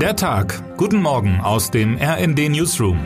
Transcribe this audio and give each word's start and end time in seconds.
Der 0.00 0.14
Tag. 0.14 0.62
Guten 0.76 1.00
Morgen 1.00 1.40
aus 1.40 1.70
dem 1.70 1.96
RND 1.96 2.50
Newsroom. 2.50 2.98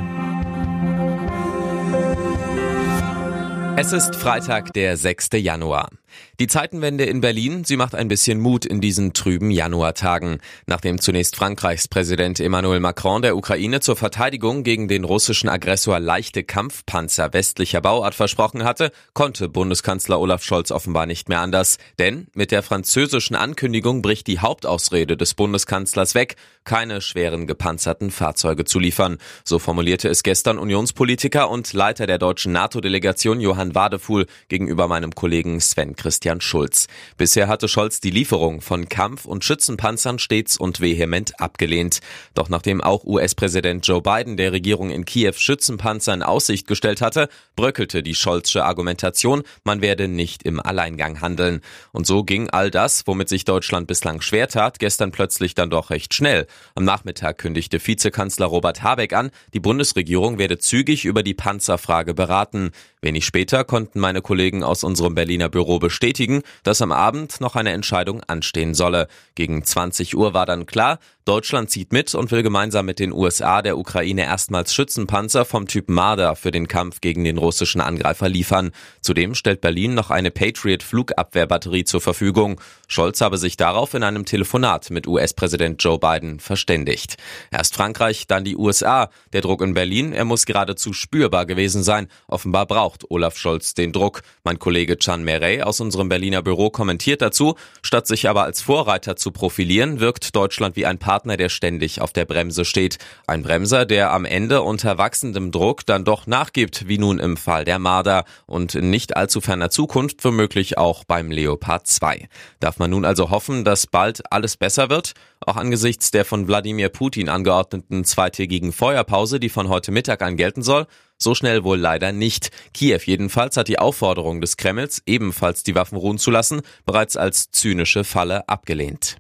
Es 3.77 3.93
ist 3.93 4.17
Freitag, 4.17 4.73
der 4.73 4.97
6. 4.97 5.29
Januar. 5.35 5.89
Die 6.39 6.47
Zeitenwende 6.47 7.05
in 7.05 7.21
Berlin, 7.21 7.65
sie 7.65 7.77
macht 7.77 7.95
ein 7.95 8.09
bisschen 8.09 8.41
Mut 8.41 8.65
in 8.65 8.81
diesen 8.81 9.13
trüben 9.13 9.51
Januartagen. 9.51 10.39
Nachdem 10.67 11.01
zunächst 11.01 11.37
Frankreichs 11.37 11.89
Präsident 11.89 12.41
Emmanuel 12.41 12.81
Macron 12.81 13.23
der 13.23 13.37
Ukraine 13.37 13.81
zur 13.81 13.97
Verteidigung 13.97 14.63
gegen 14.63 14.89
den 14.89 15.05
russischen 15.05 15.49
Aggressor 15.49 16.01
leichte 16.01 16.45
Kampfpanzer 16.45 17.33
westlicher 17.33 17.81
Bauart 17.81 18.15
versprochen 18.15 18.65
hatte, 18.65 18.91
konnte 19.15 19.49
Bundeskanzler 19.49 20.21
Olaf 20.21 20.43
Scholz 20.43 20.71
offenbar 20.71 21.07
nicht 21.07 21.29
mehr 21.29 21.41
anders. 21.41 21.79
Denn 21.99 22.27
mit 22.35 22.51
der 22.51 22.63
französischen 22.63 23.37
Ankündigung 23.37 24.03
bricht 24.03 24.27
die 24.27 24.41
Hauptausrede 24.41 25.17
des 25.17 25.35
Bundeskanzlers 25.35 26.15
weg, 26.15 26.37
keine 26.65 27.01
schweren 27.01 27.47
gepanzerten 27.47 28.11
Fahrzeuge 28.11 28.65
zu 28.65 28.79
liefern. 28.79 29.19
So 29.45 29.59
formulierte 29.59 30.09
es 30.09 30.23
gestern 30.23 30.59
Unionspolitiker 30.59 31.51
und 31.51 31.73
Leiter 31.73 32.07
der 32.07 32.19
deutschen 32.19 32.53
NATO-Delegation 32.53 33.41
Johann 33.41 33.75
Wadefuhl 33.75 34.27
gegenüber 34.49 34.89
meinem 34.89 35.15
Kollegen 35.15 35.61
Sven 35.61 35.97
Christian 36.01 36.41
Schulz. 36.41 36.87
Bisher 37.19 37.47
hatte 37.47 37.69
Scholz 37.69 38.01
die 38.01 38.11
Lieferung 38.11 38.63
von 38.63 38.89
Kampf- 38.89 39.27
und 39.27 39.45
Schützenpanzern 39.45 40.19
stets 40.19 40.57
und 40.57 40.81
vehement 40.81 41.39
abgelehnt. 41.39 42.01
Doch 42.35 42.49
nachdem 42.49 42.81
auch 42.81 43.05
US-Präsident 43.05 43.87
Joe 43.87 44.01
Biden 44.01 44.39
der 44.39 44.53
Regierung 44.53 44.91
in 44.91 45.05
Kiew 45.05 45.35
Schützenpanzer 45.35 46.15
in 46.15 46.23
Aussicht 46.23 46.67
gestellt 46.67 47.03
hatte, 47.03 47.29
bröckelte 47.55 48.03
die 48.03 48.15
Scholzsche 48.15 48.65
Argumentation, 48.65 49.43
man 49.65 49.83
werde 49.83 50.09
nicht 50.09 50.43
im 50.45 50.59
Alleingang 50.59 51.21
handeln. 51.21 51.61
Und 51.93 52.07
so 52.07 52.25
ging 52.25 52.49
all 52.49 52.71
das, 52.71 53.07
womit 53.07 53.29
sich 53.29 53.45
Deutschland 53.45 53.87
bislang 53.87 54.23
schwer 54.23 54.49
tat, 54.49 54.79
gestern 54.79 55.13
plötzlich 55.13 55.55
dann 55.55 55.69
doch 55.69 55.91
recht 55.91 56.15
schnell. 56.15 56.47
Am 56.75 56.85
Nachmittag 56.85 57.37
kündigte 57.37 57.79
Vizekanzler 57.87 58.47
Robert 58.47 58.83
Habeck 58.83 59.13
an, 59.13 59.31
die 59.53 59.61
Bundesregierung 59.61 60.39
werde 60.39 60.59
zügig 60.59 61.05
über 61.05 61.23
die 61.23 61.35
Panzerfrage 61.35 62.15
beraten. 62.15 62.71
Wenig 63.03 63.25
später 63.25 63.65
konnten 63.65 64.01
meine 64.01 64.23
Kollegen 64.23 64.63
aus 64.63 64.85
unserem 64.85 65.15
Berliner 65.15 65.49
Büro 65.49 65.79
bestätigen, 65.91 66.43
dass 66.63 66.83
am 66.83 66.93
Abend 66.93 67.41
noch 67.41 67.57
eine 67.57 67.73
Entscheidung 67.73 68.23
anstehen 68.29 68.75
solle. 68.75 69.09
Gegen 69.35 69.65
20 69.65 70.17
Uhr 70.17 70.35
war 70.35 70.47
dann 70.47 70.65
klar, 70.65 71.01
Deutschland 71.27 71.71
zieht 71.71 71.93
mit 71.93 72.15
und 72.15 72.31
will 72.31 72.43
gemeinsam 72.43 72.87
mit 72.87 72.99
den 72.99 73.13
USA 73.13 73.61
der 73.61 73.77
Ukraine 73.77 74.25
erstmals 74.25 74.73
Schützenpanzer 74.73 75.45
vom 75.45 75.69
Typ 75.69 75.89
Marder 75.89 76.35
für 76.35 76.51
den 76.51 76.67
Kampf 76.67 77.01
gegen 77.01 77.25
den 77.25 77.39
russischen 77.39 77.81
Angreifer 77.81 78.29
liefern. 78.29 78.71
Zudem 79.01 79.35
stellt 79.35 79.61
Berlin 79.61 79.95
noch 79.95 80.11
eine 80.11 80.31
Patriot 80.31 80.83
Flugabwehrbatterie 80.83 81.85
zur 81.85 82.01
Verfügung. 82.01 82.61
Scholz 82.89 83.21
habe 83.21 83.37
sich 83.37 83.57
darauf 83.57 83.93
in 83.95 84.03
einem 84.03 84.25
Telefonat 84.25 84.91
mit 84.91 85.07
US-Präsident 85.07 85.83
Joe 85.83 85.99
Biden 85.99 86.41
verständigt. 86.41 87.17
Erst 87.51 87.75
Frankreich, 87.75 88.27
dann 88.27 88.45
die 88.45 88.57
USA. 88.57 89.11
Der 89.35 89.43
Druck 89.43 89.61
in 89.61 89.75
Berlin, 89.75 90.13
er 90.13 90.25
muss 90.25 90.47
geradezu 90.47 90.93
spürbar 90.95 91.45
gewesen 91.45 91.83
sein. 91.83 92.09
Offenbar 92.29 92.67
braucht 92.67 93.11
Olaf 93.11 93.37
Scholz 93.37 93.75
den 93.75 93.93
Druck. 93.93 94.23
Mein 94.43 94.59
Kollege 94.59 94.97
Chan 94.97 95.23
Merey 95.23 95.63
aus 95.63 95.80
unserem 95.81 96.09
Berliner 96.09 96.43
Büro 96.43 96.71
kommentiert 96.71 97.23
dazu, 97.23 97.55
statt 97.83 98.07
sich 98.07 98.29
aber 98.29 98.45
als 98.45 98.61
Vorreiter 98.61 99.17
zu 99.17 99.31
profilieren, 99.31 100.01
wirkt 100.01 100.35
Deutschland 100.37 100.77
wie 100.77 100.87
ein 100.87 100.99
Partner, 100.99 101.37
der 101.37 101.49
ständig 101.49 102.01
auf 102.01 102.13
der 102.13 102.25
Bremse 102.25 102.65
steht. 102.65 102.99
Ein 103.27 103.43
Bremser, 103.43 103.87
der 103.87 104.13
am 104.13 104.25
Ende 104.25 104.63
unter 104.63 104.99
wachsendem 104.99 105.51
Druck 105.51 105.87
dann 105.87 106.05
doch 106.05 106.27
nachgibt, 106.27 106.89
wie 106.89 106.99
nun 106.99 107.19
im 107.19 107.37
Fall 107.37 107.65
der 107.65 107.79
Marder 107.79 108.25
und 108.47 108.75
in 108.75 108.91
nicht 108.91 109.17
allzu 109.17 109.41
ferner 109.41 109.71
Zukunft 109.71 110.25
womöglich 110.25 110.79
auch 110.79 111.05
beim 111.05 111.31
Leopard 111.31 111.87
2. 111.87 112.29
Darf 112.61 112.79
man 112.79 112.91
nun 112.91 113.05
also 113.05 113.31
hoffen, 113.31 113.65
dass 113.65 113.87
bald 113.87 114.33
alles 114.33 114.57
besser 114.57 114.91
wird? 114.91 115.15
Auch 115.41 115.57
angesichts 115.57 116.11
der 116.11 116.25
von 116.25 116.49
Wladimir 116.49 116.89
Putin 116.89 117.29
angeordneten 117.29 118.05
zweitägigen 118.05 118.73
Feuerpause, 118.73 119.41
die 119.41 119.49
von 119.49 119.69
heute 119.69 119.93
Mittag 119.93 120.23
an 120.23 120.37
gelten 120.37 120.63
soll? 120.63 120.87
So 121.23 121.35
schnell 121.35 121.65
wohl 121.65 121.79
leider 121.79 122.13
nicht. 122.13 122.51
Kiew 122.73 123.01
jedenfalls 123.05 123.57
hat 123.59 123.69
die 123.69 123.79
Aufforderung 123.79 124.41
des 124.41 124.57
Kremls, 124.57 125.03
ebenfalls 125.05 125.63
die 125.63 125.75
Waffen 125.75 125.99
ruhen 125.99 126.19
zu 126.19 126.31
lassen, 126.31 126.63
bereits 126.87 127.17
als 127.17 127.51
zynische 127.51 128.05
Falle 128.05 128.49
abgelehnt. 128.49 129.19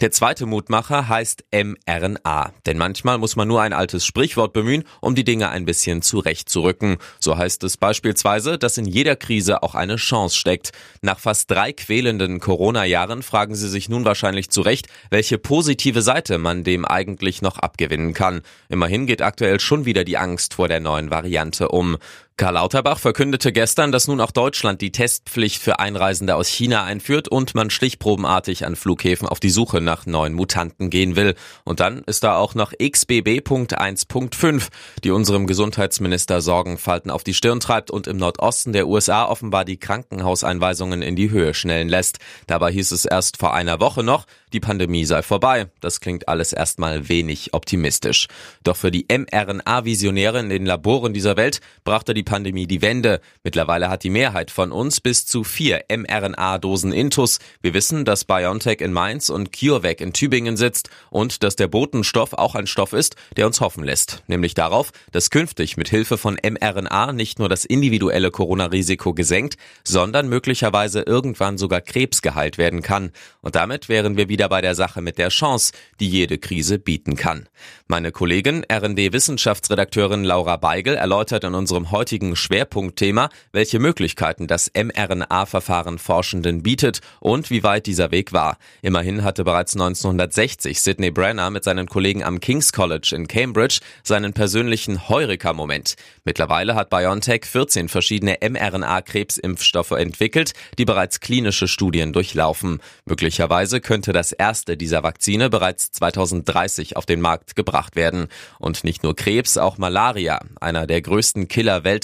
Der 0.00 0.10
zweite 0.10 0.46
Mutmacher 0.46 1.08
heißt 1.08 1.44
mRNA, 1.52 2.52
denn 2.66 2.78
manchmal 2.78 3.18
muss 3.18 3.36
man 3.36 3.48
nur 3.48 3.62
ein 3.62 3.72
altes 3.72 4.04
Sprichwort 4.04 4.52
bemühen, 4.52 4.84
um 5.00 5.14
die 5.14 5.24
Dinge 5.24 5.50
ein 5.50 5.64
bisschen 5.64 6.02
zurechtzurücken. 6.02 6.98
So 7.20 7.36
heißt 7.36 7.62
es 7.64 7.76
beispielsweise, 7.76 8.58
dass 8.58 8.78
in 8.78 8.86
jeder 8.86 9.16
Krise 9.16 9.62
auch 9.62 9.74
eine 9.74 9.96
Chance 9.96 10.36
steckt. 10.36 10.72
Nach 11.00 11.18
fast 11.18 11.50
drei 11.50 11.72
quälenden 11.72 12.40
Corona-Jahren 12.40 13.22
fragen 13.22 13.54
Sie 13.54 13.68
sich 13.68 13.88
nun 13.88 14.04
wahrscheinlich 14.04 14.50
zurecht, 14.50 14.88
welche 15.10 15.38
positive 15.38 16.02
Seite 16.02 16.38
man 16.38 16.64
dem 16.64 16.84
eigentlich 16.84 17.42
noch 17.42 17.58
abgewinnen 17.58 18.14
kann. 18.14 18.42
Immerhin 18.68 19.06
geht 19.06 19.22
aktuell 19.22 19.60
schon 19.60 19.84
wieder 19.84 20.04
die 20.04 20.18
Angst 20.18 20.54
vor 20.54 20.68
der 20.68 20.80
neuen 20.80 21.10
Variante 21.10 21.68
um. 21.68 21.98
Karl 22.38 22.54
Lauterbach 22.54 22.98
verkündete 22.98 23.52
gestern, 23.52 23.92
dass 23.92 24.08
nun 24.08 24.20
auch 24.20 24.30
Deutschland 24.30 24.80
die 24.80 24.90
Testpflicht 24.90 25.62
für 25.62 25.78
Einreisende 25.78 26.34
aus 26.34 26.48
China 26.48 26.82
einführt 26.82 27.28
und 27.28 27.54
man 27.54 27.68
stichprobenartig 27.68 28.64
an 28.64 28.74
Flughäfen 28.74 29.28
auf 29.28 29.38
die 29.38 29.50
Suche 29.50 29.82
nach 29.82 30.06
neuen 30.06 30.32
Mutanten 30.32 30.88
gehen 30.88 31.14
will. 31.14 31.34
Und 31.64 31.80
dann 31.80 32.02
ist 32.06 32.24
da 32.24 32.36
auch 32.36 32.54
noch 32.54 32.72
XBB.1.5, 32.72 34.68
die 35.04 35.10
unserem 35.10 35.46
Gesundheitsminister 35.46 36.40
Sorgenfalten 36.40 37.10
auf 37.10 37.22
die 37.22 37.34
Stirn 37.34 37.60
treibt 37.60 37.90
und 37.90 38.06
im 38.06 38.16
Nordosten 38.16 38.72
der 38.72 38.88
USA 38.88 39.26
offenbar 39.26 39.66
die 39.66 39.76
Krankenhauseinweisungen 39.76 41.02
in 41.02 41.16
die 41.16 41.30
Höhe 41.30 41.52
schnellen 41.52 41.90
lässt. 41.90 42.18
Dabei 42.46 42.72
hieß 42.72 42.92
es 42.92 43.04
erst 43.04 43.36
vor 43.36 43.52
einer 43.52 43.78
Woche 43.78 44.02
noch, 44.02 44.26
die 44.54 44.60
Pandemie 44.60 45.04
sei 45.04 45.22
vorbei. 45.22 45.68
Das 45.80 46.00
klingt 46.00 46.28
alles 46.28 46.52
erstmal 46.52 47.08
wenig 47.08 47.54
optimistisch. 47.54 48.28
Doch 48.64 48.76
für 48.76 48.90
die 48.90 49.06
mRNA-Visionäre 49.10 50.40
in 50.40 50.48
den 50.48 50.66
Laboren 50.66 51.12
dieser 51.12 51.36
Welt 51.36 51.60
brachte 51.84 52.14
die 52.14 52.21
Pandemie 52.22 52.66
die 52.66 52.82
Wende. 52.82 53.20
Mittlerweile 53.42 53.88
hat 53.88 54.04
die 54.04 54.10
Mehrheit 54.10 54.50
von 54.50 54.72
uns 54.72 55.00
bis 55.00 55.26
zu 55.26 55.44
vier 55.44 55.84
mRNA-Dosen 55.88 56.92
Intus. 56.92 57.38
Wir 57.60 57.74
wissen, 57.74 58.04
dass 58.04 58.24
BioNTech 58.24 58.80
in 58.80 58.92
Mainz 58.92 59.28
und 59.28 59.52
CureVac 59.52 60.00
in 60.00 60.12
Tübingen 60.12 60.56
sitzt 60.56 60.90
und 61.10 61.42
dass 61.42 61.56
der 61.56 61.68
Botenstoff 61.68 62.32
auch 62.32 62.54
ein 62.54 62.66
Stoff 62.66 62.92
ist, 62.92 63.16
der 63.36 63.46
uns 63.46 63.60
hoffen 63.60 63.84
lässt. 63.84 64.22
Nämlich 64.26 64.54
darauf, 64.54 64.92
dass 65.10 65.30
künftig 65.30 65.76
mit 65.76 65.88
Hilfe 65.88 66.18
von 66.18 66.38
mRNA 66.42 67.12
nicht 67.12 67.38
nur 67.38 67.48
das 67.48 67.64
individuelle 67.64 68.30
Corona-Risiko 68.30 69.14
gesenkt, 69.14 69.56
sondern 69.84 70.28
möglicherweise 70.28 71.02
irgendwann 71.02 71.58
sogar 71.58 71.80
Krebs 71.80 72.22
geheilt 72.22 72.58
werden 72.58 72.82
kann. 72.82 73.10
Und 73.40 73.54
damit 73.54 73.88
wären 73.88 74.16
wir 74.16 74.28
wieder 74.28 74.48
bei 74.48 74.60
der 74.60 74.74
Sache 74.74 75.00
mit 75.00 75.18
der 75.18 75.28
Chance, 75.28 75.72
die 76.00 76.08
jede 76.08 76.38
Krise 76.38 76.78
bieten 76.78 77.16
kann. 77.16 77.48
Meine 77.88 78.12
Kollegin, 78.12 78.64
RD-Wissenschaftsredakteurin 78.70 80.24
Laura 80.24 80.56
Beigel, 80.56 80.94
erläutert 80.94 81.44
in 81.44 81.54
unserem 81.54 81.90
heutigen 81.90 82.11
Schwerpunktthema, 82.36 83.30
welche 83.52 83.78
Möglichkeiten 83.78 84.46
das 84.46 84.70
mRNA-Verfahren 84.74 85.98
Forschenden 85.98 86.62
bietet 86.62 87.00
und 87.20 87.48
wie 87.48 87.62
weit 87.62 87.86
dieser 87.86 88.10
Weg 88.10 88.32
war. 88.32 88.58
Immerhin 88.82 89.24
hatte 89.24 89.44
bereits 89.44 89.74
1960 89.74 90.80
Sidney 90.80 91.10
Brenner 91.10 91.50
mit 91.50 91.64
seinen 91.64 91.86
Kollegen 91.86 92.22
am 92.22 92.40
King's 92.40 92.72
College 92.72 93.14
in 93.16 93.28
Cambridge 93.28 93.80
seinen 94.02 94.34
persönlichen 94.34 95.08
Heureka-Moment. 95.08 95.96
Mittlerweile 96.24 96.74
hat 96.74 96.90
BioNTech 96.90 97.46
14 97.46 97.88
verschiedene 97.88 98.38
mRNA-Krebsimpfstoffe 98.42 99.92
entwickelt, 99.92 100.52
die 100.78 100.84
bereits 100.84 101.20
klinische 101.20 101.68
Studien 101.68 102.12
durchlaufen. 102.12 102.80
Möglicherweise 103.06 103.80
könnte 103.80 104.12
das 104.12 104.32
erste 104.32 104.76
dieser 104.76 105.02
Vakzine 105.02 105.48
bereits 105.48 105.90
2030 105.92 106.96
auf 106.96 107.06
den 107.06 107.20
Markt 107.20 107.56
gebracht 107.56 107.96
werden. 107.96 108.28
Und 108.58 108.84
nicht 108.84 109.02
nur 109.02 109.16
Krebs, 109.16 109.56
auch 109.56 109.78
Malaria, 109.78 110.40
einer 110.60 110.86
der 110.86 111.00
größten 111.00 111.48
Killer 111.48 111.84
weltweit, 111.84 112.01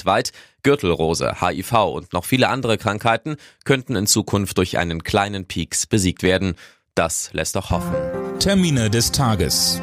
Gürtelrose, 0.63 1.41
HIV 1.41 1.73
und 1.73 2.13
noch 2.13 2.25
viele 2.25 2.49
andere 2.49 2.79
Krankheiten 2.79 3.37
könnten 3.65 3.97
in 3.97 4.07
Zukunft 4.07 4.59
durch 4.59 4.79
einen 4.79 5.03
kleinen 5.03 5.47
Peaks 5.47 5.87
besiegt 5.87 6.23
werden. 6.23 6.55
Das 6.95 7.31
lässt 7.33 7.57
doch 7.57 7.71
hoffen. 7.71 7.95
Termine 8.39 8.91
des 8.91 9.13
Tages. 9.13 9.81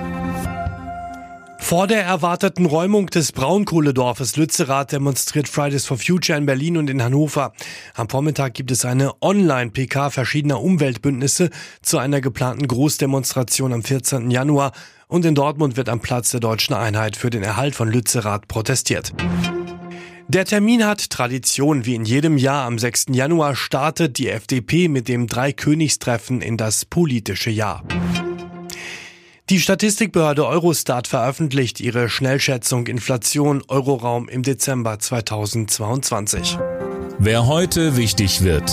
Vor 1.65 1.87
der 1.87 2.03
erwarteten 2.03 2.67
Räumung 2.67 3.07
des 3.07 3.31
Braunkohledorfes 3.31 4.35
Lützerath 4.35 4.91
demonstriert 4.91 5.47
Fridays 5.47 5.87
for 5.87 5.97
Future 5.97 6.37
in 6.37 6.45
Berlin 6.45 6.77
und 6.77 6.91
in 6.91 7.01
Hannover. 7.01 7.53
Am 7.95 8.07
Vormittag 8.07 8.53
gibt 8.53 8.69
es 8.69 8.85
eine 8.85 9.19
Online-PK 9.19 10.11
verschiedener 10.11 10.61
Umweltbündnisse 10.61 11.49
zu 11.81 11.97
einer 11.97 12.21
geplanten 12.21 12.67
Großdemonstration 12.67 13.73
am 13.73 13.83
14. 13.83 14.29
Januar 14.29 14.73
und 15.07 15.25
in 15.25 15.33
Dortmund 15.33 15.75
wird 15.75 15.89
am 15.89 16.01
Platz 16.01 16.29
der 16.29 16.39
Deutschen 16.39 16.75
Einheit 16.75 17.15
für 17.15 17.31
den 17.31 17.41
Erhalt 17.41 17.73
von 17.73 17.89
Lützerath 17.89 18.47
protestiert. 18.47 19.13
Der 20.27 20.45
Termin 20.45 20.85
hat 20.85 21.11
Tradition. 21.11 21.85
Wie 21.85 21.95
in 21.95 22.03
jedem 22.03 22.37
Jahr 22.37 22.65
am 22.65 22.79
6. 22.79 23.07
Januar 23.11 23.55
startet 23.55 24.17
die 24.17 24.29
FDP 24.29 24.87
mit 24.87 25.07
dem 25.07 25.27
Dreikönigstreffen 25.27 26.41
in 26.41 26.57
das 26.57 26.85
politische 26.85 27.51
Jahr. 27.51 27.83
Die 29.51 29.59
Statistikbehörde 29.59 30.47
Eurostat 30.47 31.07
veröffentlicht 31.07 31.79
ihre 31.79 32.09
Schnellschätzung 32.09 32.87
Inflation 32.87 33.61
Euroraum 33.67 34.27
im 34.27 34.41
Dezember 34.41 34.97
2022. 34.97 36.57
Wer 37.19 37.45
heute 37.45 37.95
wichtig 37.95 38.41
wird. 38.41 38.71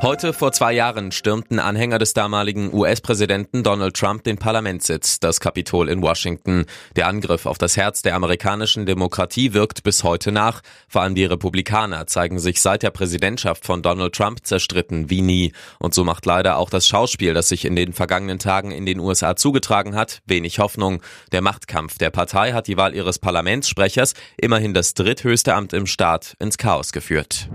Heute 0.00 0.32
vor 0.32 0.52
zwei 0.52 0.74
Jahren 0.74 1.10
stürmten 1.10 1.58
Anhänger 1.58 1.98
des 1.98 2.14
damaligen 2.14 2.72
US-Präsidenten 2.72 3.64
Donald 3.64 3.96
Trump 3.96 4.22
den 4.22 4.38
Parlamentssitz, 4.38 5.18
das 5.18 5.40
Kapitol 5.40 5.88
in 5.88 6.02
Washington. 6.02 6.66
Der 6.94 7.08
Angriff 7.08 7.46
auf 7.46 7.58
das 7.58 7.76
Herz 7.76 8.02
der 8.02 8.14
amerikanischen 8.14 8.86
Demokratie 8.86 9.54
wirkt 9.54 9.82
bis 9.82 10.04
heute 10.04 10.30
nach. 10.30 10.62
Vor 10.86 11.02
allem 11.02 11.16
die 11.16 11.24
Republikaner 11.24 12.06
zeigen 12.06 12.38
sich 12.38 12.60
seit 12.60 12.84
der 12.84 12.92
Präsidentschaft 12.92 13.66
von 13.66 13.82
Donald 13.82 14.14
Trump 14.14 14.46
zerstritten 14.46 15.10
wie 15.10 15.20
nie. 15.20 15.52
Und 15.80 15.94
so 15.94 16.04
macht 16.04 16.26
leider 16.26 16.58
auch 16.58 16.70
das 16.70 16.86
Schauspiel, 16.86 17.34
das 17.34 17.48
sich 17.48 17.64
in 17.64 17.74
den 17.74 17.92
vergangenen 17.92 18.38
Tagen 18.38 18.70
in 18.70 18.86
den 18.86 19.00
USA 19.00 19.34
zugetragen 19.34 19.96
hat, 19.96 20.22
wenig 20.26 20.60
Hoffnung. 20.60 21.02
Der 21.32 21.42
Machtkampf 21.42 21.98
der 21.98 22.10
Partei 22.10 22.52
hat 22.52 22.68
die 22.68 22.76
Wahl 22.76 22.94
ihres 22.94 23.18
Parlamentssprechers, 23.18 24.14
immerhin 24.36 24.74
das 24.74 24.94
dritthöchste 24.94 25.54
Amt 25.54 25.72
im 25.72 25.86
Staat, 25.86 26.36
ins 26.38 26.56
Chaos 26.56 26.92
geführt. 26.92 27.48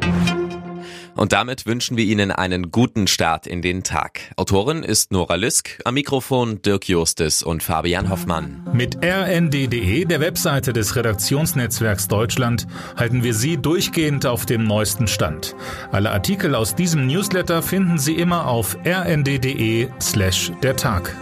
Und 1.15 1.31
damit 1.31 1.65
wünschen 1.65 1.98
wir 1.98 2.06
Ihnen 2.06 2.31
einen 2.31 2.71
guten 2.71 3.07
Start 3.07 3.48
in 3.48 3.62
den 3.62 3.83
Tag. 3.83 4.31
Autorin 4.36 4.83
ist 4.83 5.12
Nora 5.12 5.36
Lisk, 5.36 5.80
am 5.86 5.94
Mikrofon 5.94 6.62
Dirk 6.62 6.88
Justis 6.89 7.44
und 7.44 7.63
Fabian 7.63 8.10
Hoffmann. 8.10 8.68
Mit 8.74 8.98
rnd.de, 9.04 10.06
der 10.06 10.19
Webseite 10.19 10.74
des 10.74 10.95
Redaktionsnetzwerks 10.95 12.07
Deutschland, 12.07 12.68
halten 12.98 13.24
wir 13.24 13.33
Sie 13.33 13.57
durchgehend 13.57 14.25
auf 14.25 14.45
dem 14.45 14.63
neuesten 14.63 15.07
Stand. 15.07 15.56
Alle 15.92 16.12
Artikel 16.12 16.56
aus 16.56 16.75
diesem 16.75 17.07
Newsletter 17.07 17.62
finden 17.62 17.98
Sie 17.98 18.15
immer 18.15 18.48
auf 18.48 18.77
rnd.de 18.86 19.89
slash 20.01 20.51
der 20.62 20.75
Tag. 20.75 21.15